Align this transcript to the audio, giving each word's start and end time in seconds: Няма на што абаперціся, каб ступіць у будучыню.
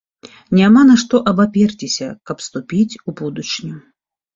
Няма 0.59 0.83
на 0.93 0.95
што 1.01 1.21
абаперціся, 1.33 2.11
каб 2.31 2.37
ступіць 2.49 2.91
у 3.07 3.19
будучыню. 3.25 3.77